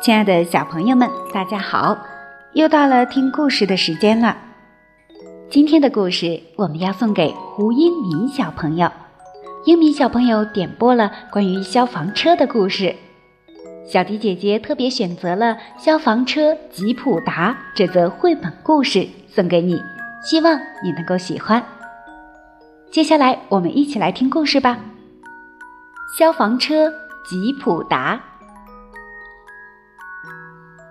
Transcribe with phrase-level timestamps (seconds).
[0.00, 1.98] 亲爱的小朋友们，大家好！
[2.54, 4.36] 又到了听故事的时间了。
[5.50, 8.90] 今天的故事我们要送给胡英敏小朋友。
[9.66, 12.94] 英敏小朋友点播了关于消防车的故事，
[13.86, 19.78] 小迪姐姐特别选择了《消防车吉普达》这则绘本故事送给你，
[20.22, 21.62] 希望你能够喜欢。
[22.90, 24.78] 接下来我们一起来听故事吧。
[26.18, 26.90] 消防车
[27.28, 28.20] 吉普达。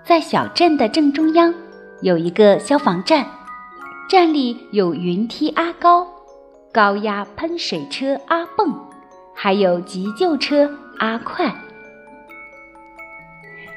[0.06, 1.54] 在小镇的正中央，
[2.02, 3.26] 有一个消防站，
[4.10, 6.08] 站里有云梯阿高、
[6.72, 8.74] 高压喷水车阿蹦，
[9.36, 11.54] 还有急救车阿快。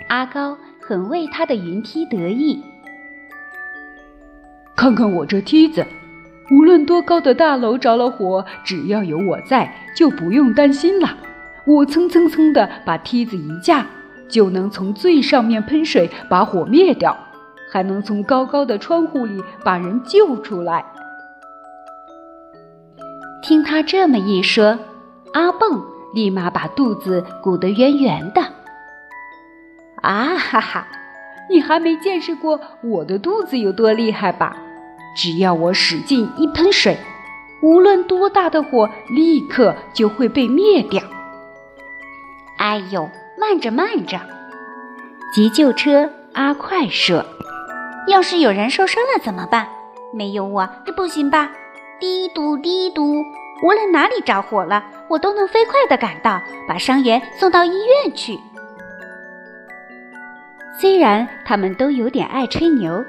[0.08, 2.62] 阿高很为他的云梯得意。
[4.80, 5.86] 看看我这梯子，
[6.50, 11.18] 无论多高的大楼着了火，只要有我在，就不用担心了。
[11.66, 13.84] 我蹭蹭蹭的把梯子一架。
[14.26, 17.14] 就能从最上面喷水把火灭掉，
[17.70, 20.82] 还能从高高的窗户里把人救出来。
[23.42, 24.78] 听他这么一说，
[25.34, 25.84] 阿蹦
[26.14, 28.40] 立马把肚子鼓得圆圆的。
[30.00, 30.88] 啊哈哈！
[31.50, 34.56] 你还没见识过我的肚子有多厉害吧？
[35.16, 36.96] 只要我使劲一喷水，
[37.62, 41.02] 无论多大的火，立刻就会被灭掉。
[42.58, 43.08] 哎呦！
[43.38, 44.20] 慢着，慢着！
[45.32, 47.24] 急救车阿快说
[48.06, 49.66] ：“要是有人受伤了怎么办？
[50.12, 51.50] 没有我这不行吧？”
[51.98, 53.24] 滴嘟滴嘟，
[53.62, 58.38] 无论哪里着火了，我都能飞快地赶到，把伤员送到医院去。
[60.78, 63.04] 虽然他们都有点爱吹牛，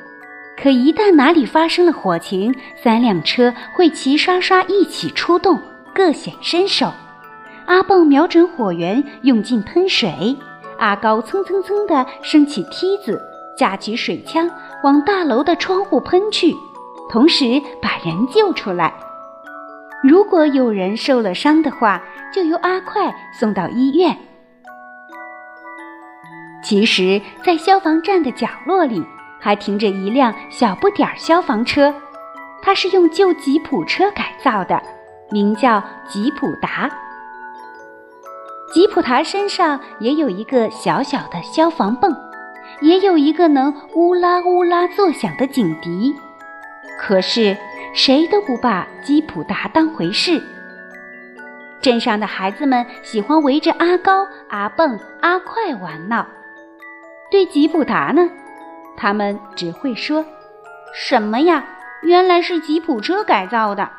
[0.61, 5.59] 可一旦哪里发生了火情，三辆车会齐刷刷一起出动，
[5.93, 6.93] 各显身手。
[7.65, 10.11] 阿蹦瞄准火源，用劲喷水；
[10.77, 13.19] 阿高蹭蹭蹭地升起梯子，
[13.57, 14.47] 架起水枪，
[14.83, 16.53] 往大楼的窗户喷去，
[17.09, 18.93] 同时把人救出来。
[20.03, 24.15] 如果有人受了伤的话，就由阿快送到医院。
[26.63, 29.03] 其实，在消防站的角落里，
[29.41, 31.93] 还停着一辆小不点儿消防车，
[32.61, 34.81] 它是用旧吉普车改造的，
[35.31, 36.89] 名叫吉普达。
[38.71, 42.15] 吉普达身上也有一个小小的消防泵，
[42.81, 46.15] 也有一个能乌拉乌拉作响的警笛。
[46.99, 47.57] 可是
[47.93, 50.41] 谁都不把吉普达当回事。
[51.81, 56.25] 镇上的孩子们喜欢围着阿高、阿蹦、阿快玩闹。
[57.31, 58.29] 对吉普达呢，
[59.01, 60.23] 他们只会说
[60.93, 61.65] ：“什么呀？
[62.03, 63.89] 原来是吉普车改造的。”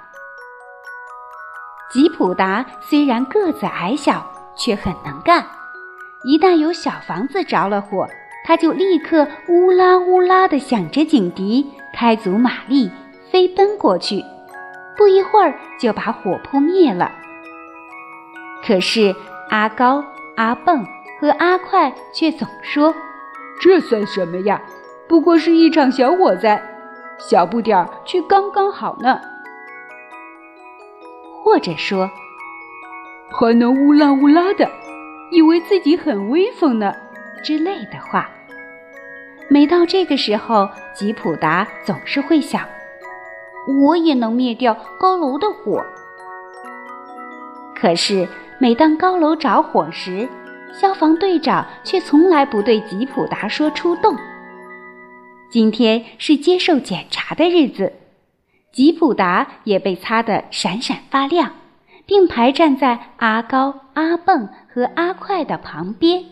[1.93, 4.31] 吉普达虽然个子矮小。
[4.55, 5.47] 却很能干，
[6.25, 8.07] 一旦有小房子着了火，
[8.45, 12.91] 他就立刻呜啦呜啦地响着警笛，开足马力
[13.31, 14.23] 飞奔过去，
[14.95, 17.11] 不一会儿就把火扑灭了。
[18.63, 19.17] 可是
[19.49, 20.05] 阿高、
[20.37, 20.87] 阿蹦
[21.19, 22.95] 和阿快却总说
[23.59, 24.61] ：“这算什么呀？
[25.13, 26.59] 不过是一场小火灾，
[27.19, 29.21] 小不点儿却刚刚好呢。”
[31.45, 32.11] 或者说。
[33.31, 34.67] 还能乌拉乌拉的，
[35.31, 36.95] 以为自己很威风呢，
[37.43, 38.31] 之类的话。
[39.49, 42.67] 每到这个时候，吉普达总是会想：
[43.83, 45.85] 我也能灭掉高楼的火。
[47.75, 48.27] 可是，
[48.59, 50.27] 每当高楼着火时，
[50.73, 54.17] 消防队长却从来不对吉普达说出动。
[55.53, 57.93] 今天是接受检查的日子，
[58.73, 61.53] 吉普达也被擦得闪闪发亮。
[62.05, 66.25] 并排站在阿高、阿蹦和阿快的旁边。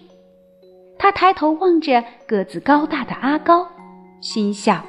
[0.98, 3.68] 他抬头望着个子高大的阿高，
[4.20, 4.84] 心想：“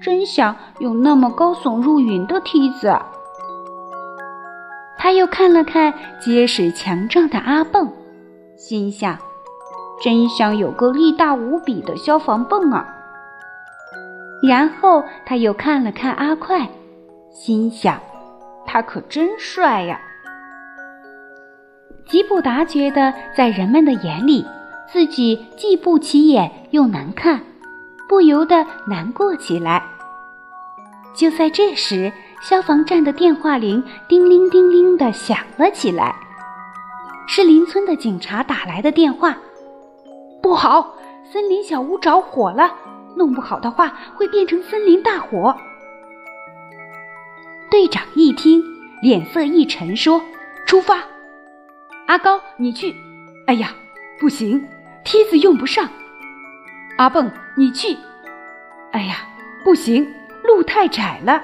[0.00, 2.96] 真想有那么高耸入云的梯子。”
[4.98, 7.90] 他又看了看结实强壮的阿蹦，
[8.56, 9.18] 心想
[10.02, 12.88] ：“真想有个力大无比的消防泵啊！”
[14.42, 16.68] 然后他又看了看阿快，
[17.30, 18.00] 心想。
[18.66, 20.00] 他可真帅呀！
[22.06, 24.44] 吉普达觉得，在人们的眼里，
[24.90, 27.40] 自己既不起眼又难看，
[28.08, 29.82] 不由得难过起来。
[31.14, 32.10] 就在这时，
[32.40, 36.16] 消防站的电话铃叮铃叮铃的响了起来，
[37.28, 39.36] 是邻村的警察打来的电话。
[40.42, 40.94] 不好，
[41.30, 42.74] 森林小屋着火了，
[43.16, 45.56] 弄不好的话会变成森林大火。
[47.70, 48.62] 队长一听，
[49.02, 50.22] 脸色一沉，说
[50.66, 50.98] ：“出发！
[52.06, 52.94] 阿高，你去。
[53.46, 53.70] 哎呀，
[54.20, 54.64] 不行，
[55.04, 55.88] 梯子用不上。
[56.98, 57.96] 阿蹦，你去。
[58.92, 59.16] 哎呀，
[59.64, 60.06] 不行，
[60.44, 61.42] 路太窄了。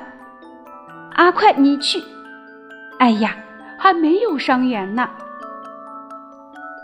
[1.14, 2.00] 阿快，你去。
[2.98, 3.36] 哎呀，
[3.78, 5.08] 还没有伤员呢。”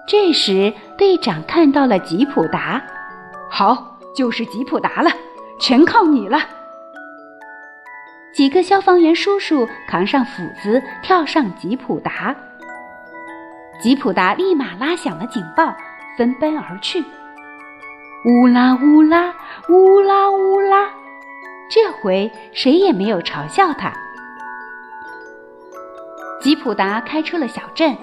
[0.08, 2.82] 这时，队长看到了吉普达，
[3.50, 5.10] 好，就是吉普达了，
[5.60, 6.38] 全靠你了。
[8.32, 12.34] 几个消防员叔叔扛上斧子，跳上吉普达。
[13.78, 15.74] 吉普达立马拉响了警报，
[16.16, 17.04] 飞奔而去。
[18.24, 19.34] 乌拉乌拉，
[19.68, 20.88] 乌拉乌拉，
[21.70, 23.92] 这回谁也没有嘲笑他。
[26.40, 27.94] 吉普达开出了小镇。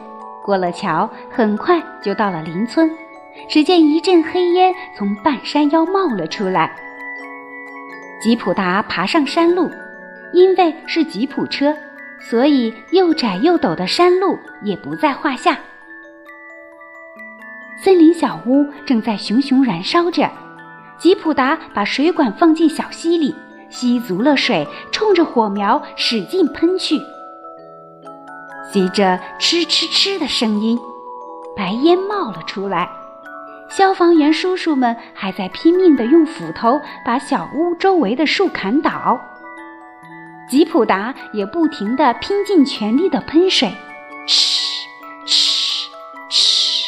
[0.44, 2.89] 过了桥，很快就到了邻村。
[3.50, 6.75] 只见一阵黑烟从半山腰冒了出来。
[8.21, 9.69] 吉普达爬上山路，
[10.33, 11.75] 因为是吉普车，
[12.21, 15.59] 所以又窄又陡的山路也不在话下。
[17.83, 20.29] 森林小屋正在熊熊燃烧着，
[20.97, 23.36] 吉普达把水管放进小溪里，
[23.69, 26.97] 吸足了水，冲着火苗使劲喷去。
[28.71, 30.79] 随着哧哧哧的声音，
[31.57, 32.89] 白烟冒了出来。
[33.75, 39.20] 消防员叔叔们还在拼命地用斧头把小屋周围的树砍倒。
[40.48, 43.68] 吉普达也不停地拼尽全力地喷水，
[44.28, 44.86] 哧
[45.25, 45.88] 哧
[46.30, 46.84] 哧。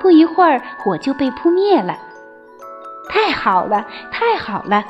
[0.00, 1.98] 不一会儿，火就被扑灭了。
[3.08, 4.84] 太好了，太好了！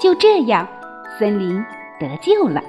[0.00, 0.66] 就这样，
[1.20, 1.64] 森林
[2.00, 2.60] 得救了。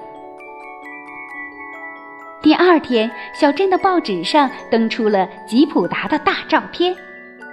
[2.68, 6.94] 第二天，小镇的报纸上登出了吉普达的大照片。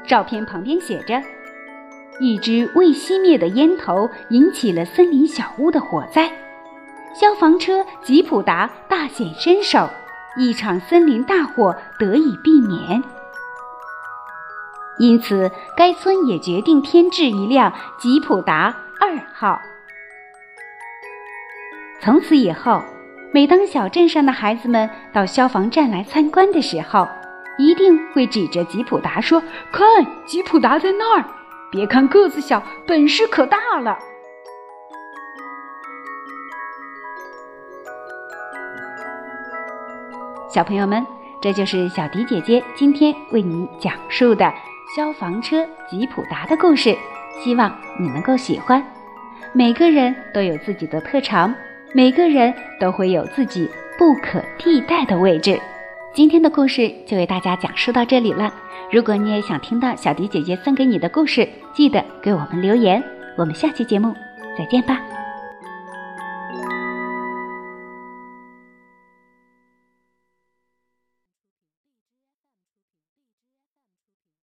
[0.04, 1.22] 照片旁边写着
[2.18, 6.28] ：“一只未熄灭的烟头引起了森林小屋的火灾，
[7.14, 9.88] 消防车吉普达大显身手，
[10.36, 13.00] 一场森林大火得以避免。
[14.98, 19.60] 因此，该村也决定添置一辆吉普达二号。
[22.00, 22.82] 从此以后。”
[23.34, 27.08] 每当小镇上的孩子们到消防站来参观的时候，
[27.58, 29.42] 一定会指着吉普达说
[29.74, 29.84] ：“看，
[30.24, 31.24] 吉普达在那儿！
[31.68, 33.98] 别看个子小，本事可大了。”
[40.48, 41.04] 小朋友们，
[41.42, 44.54] 这就是小迪姐姐今天为你讲述的
[44.94, 46.96] 消防车吉普达的故事，
[47.42, 48.80] 希望你能够喜欢。
[49.52, 51.52] 每个人都有自己的特长。
[51.96, 55.56] 每个人都会有自己不可替代的位置。
[56.12, 58.52] 今天的故事就为大家讲述到这里了。
[58.90, 63.00] 如果你也想听到小迪姐姐送给你的故事，记得给我们留言。
[63.38, 64.12] 我们下期节目
[64.58, 65.13] 再见吧。